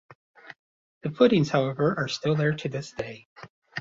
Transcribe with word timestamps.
The 1.03 1.11
footings, 1.11 1.51
however, 1.51 1.93
are 1.95 2.07
still 2.07 2.33
there 2.33 2.55
to 2.55 2.67
this 2.69 2.91
day. 2.91 3.27